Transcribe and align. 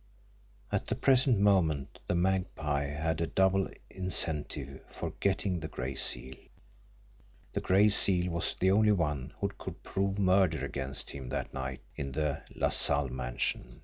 At 0.71 0.87
the 0.87 0.95
present 0.95 1.37
moment 1.37 1.99
the 2.07 2.15
Magpie 2.15 2.87
had 2.87 3.21
a 3.21 3.27
double 3.27 3.69
incentive 3.91 4.81
for 4.89 5.11
"getting" 5.19 5.59
the 5.59 5.67
Gray 5.67 5.93
Seal 5.93 6.37
the 7.53 7.61
Gray 7.61 7.87
Seal 7.87 8.31
was 8.31 8.55
the 8.55 8.71
only 8.71 8.93
one 8.93 9.31
who 9.41 9.49
could 9.59 9.83
prove 9.83 10.17
murder 10.17 10.65
against 10.65 11.11
him 11.11 11.29
that 11.29 11.53
night 11.53 11.81
in 11.95 12.13
the 12.13 12.41
LaSalle 12.55 13.09
mansion. 13.09 13.79